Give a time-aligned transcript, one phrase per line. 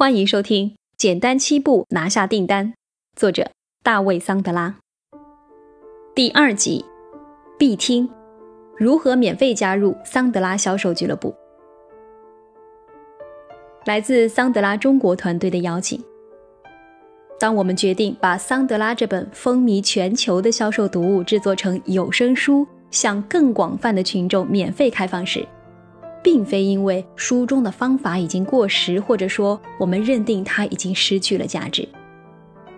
[0.00, 2.68] 欢迎收听《简单七步拿下订单》，
[3.14, 3.50] 作者
[3.82, 4.74] 大卫·桑德拉。
[6.14, 6.82] 第二集，
[7.58, 8.08] 必听：
[8.78, 11.34] 如何免费加入桑德拉销售俱乐部？
[13.84, 16.02] 来自桑德拉中国团队的邀请。
[17.38, 25.46] 当我们决定把桑德拉这本风靡全球的销售读物制作成有声书，向更广泛的群众免费开放时，
[26.22, 31.88] 并非因为书中的方法已经过时，或者说我们认定它已经失去了价值。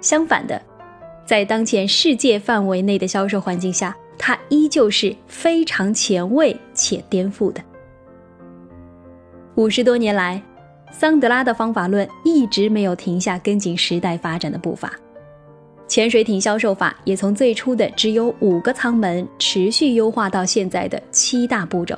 [0.00, 0.60] 相反的，
[1.24, 7.60] 在当前世界范围内的销售环境下，它依旧是非常前卫且颠覆的。
[9.54, 10.42] 五十多年来，
[10.90, 14.92] 桑德拉的方法论一直没有停下跟紧时代发展的步伐。
[15.88, 21.94] 潜水艇销售法也从最初的只有五个舱门，持续优化到现在的七大步骤。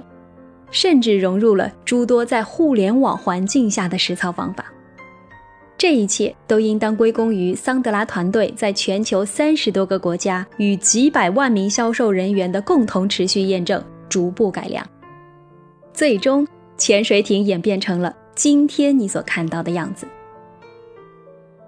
[0.74, 4.64] 甚至融入了诸多在互联网环境下的实操方法。
[5.78, 14.84] 这一切都应当归功于桑德拉团队在全球三十多个国家与几百万名销售人员的共同持续验证、逐步改良，
[15.92, 20.08] 最终潜水艇演变成了今天你所看到的样子。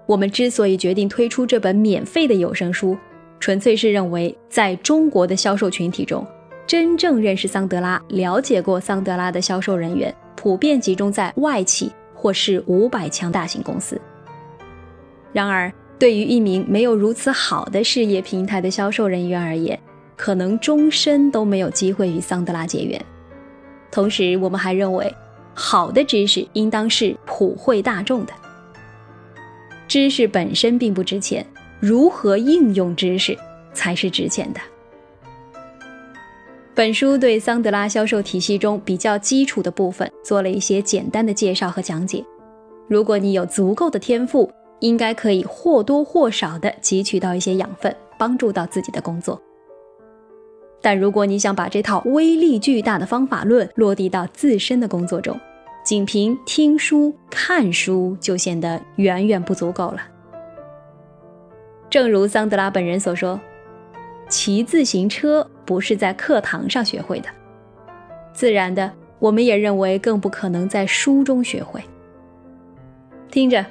[0.05, 2.97] 我们之所以决定推出这本免费的有声书，
[3.39, 6.25] 纯粹是认为在中国的销售群体中。
[6.67, 13.99] 真正认识桑德拉、了解过桑德拉的销售人员，普遍集中在外企或是五百强大型公司。
[15.31, 19.79] 然而，对于一名没有如此好的事业平台的销售人员而言，
[20.17, 23.01] 可能终身都没有机会与桑德拉结缘。
[23.89, 25.15] 同时，我们还认为，
[25.53, 28.33] 好的知识应当是普惠大众的。
[29.87, 31.45] 知识本身并不值钱，
[31.79, 33.37] 如何应用知识
[33.73, 34.59] 才是值钱的。
[36.77, 42.23] 本书对桑德拉销售体系中比较基础的部分做了一些简单的介绍和讲解。
[42.87, 44.47] 如果你有足够的天赋，
[44.81, 49.41] 应该可以或多或少的汲取到一些养分，帮助到自己的工作。
[50.79, 55.35] 但如果你想把这套威力巨大的方法论落地到自身的工作中，
[55.83, 60.01] 仅凭听书、看书就显得远远不足够了。
[61.89, 63.39] 正如桑德拉本人所说。
[64.29, 67.27] 骑自行车不是在课堂上学会的，
[68.31, 68.89] 自然的，
[69.19, 71.81] 我们也认为更不可能在书中学会。
[73.29, 73.63] 听着，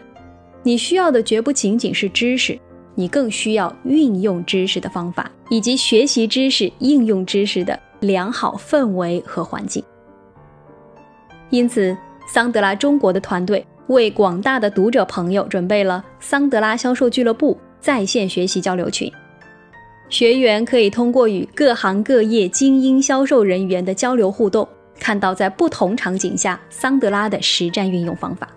[0.62, 2.58] 你需要的绝不仅仅是知识，
[2.94, 9.82] 你更需要运用知识的方法，以及学习知识、应用知识的良好氛围和环境。
[11.48, 11.96] 因此，
[12.28, 19.10] 桑德拉中国的团队为广大的读者朋友准备了桑德拉销售俱乐部在线学习交流群。
[20.08, 24.66] 学员可以通过与各行各业精英销售人员的交流互动，
[25.00, 28.48] 看到在不同场景下桑德拉的实战运用方法。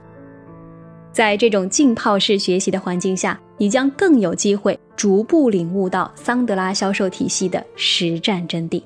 [1.12, 8.82] 在这种浸泡式学习的环境下，你将更有机会逐步领悟到桑德拉销售体系的实战真谛。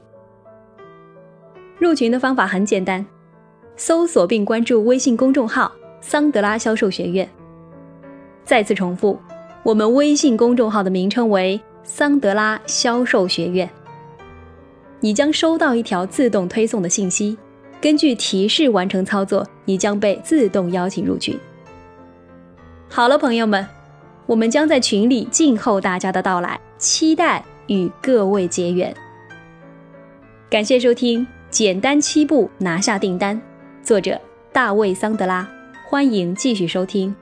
[1.78, 3.06] 入群的方法很简单，
[3.76, 5.70] 搜索并关注微信公众号
[6.00, 7.30] “桑德拉销售学院”。
[8.46, 9.20] 再次重复，
[9.64, 11.60] 我们微信公众号的名称为。
[11.84, 13.70] 桑德拉销售学院，
[15.02, 17.38] 你将收到一条自动推送的信息，
[17.82, 21.38] 根据提示完成操作，你将被自动邀请入群。
[22.90, 23.68] 好了，朋友们，
[24.26, 28.94] 我们将在群里静候大家的到来，期待与各位结缘。
[30.50, 33.36] 感谢收听《简单七步拿下订单》，
[33.86, 34.20] 作者
[34.54, 35.46] 大卫·桑德拉，
[35.90, 37.14] 欢迎继续收听。